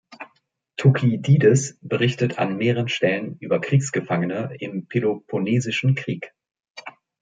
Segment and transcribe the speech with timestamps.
[0.79, 6.33] Thukydides berichtet an mehreren Stellen über Kriegsgefangene im Peloponnesischen Krieg.